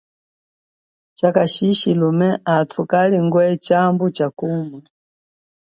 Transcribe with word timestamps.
Chakashishi 1.17 1.91
lume, 1.99 2.29
athu 2.55 2.81
kalingwe 2.91 3.45
tshambu 3.63 4.05
cha 4.15 4.27
kuma. 4.37 4.79